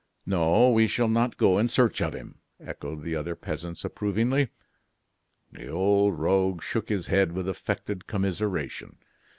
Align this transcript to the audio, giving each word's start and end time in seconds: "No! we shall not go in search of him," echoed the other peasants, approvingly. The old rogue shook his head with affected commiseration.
"No! 0.25 0.71
we 0.71 0.87
shall 0.87 1.07
not 1.07 1.37
go 1.37 1.59
in 1.59 1.67
search 1.67 2.01
of 2.01 2.15
him," 2.15 2.39
echoed 2.59 3.03
the 3.03 3.15
other 3.15 3.35
peasants, 3.35 3.85
approvingly. 3.85 4.49
The 5.51 5.67
old 5.67 6.17
rogue 6.17 6.63
shook 6.63 6.89
his 6.89 7.05
head 7.05 7.33
with 7.33 7.47
affected 7.47 8.07
commiseration. 8.07 8.95